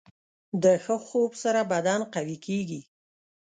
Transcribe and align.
د 0.63 0.65
ښه 0.83 0.95
خوب 1.07 1.31
سره 1.43 1.61
بدن 1.71 1.99
قوي 2.13 2.37
کېږي. 2.45 2.81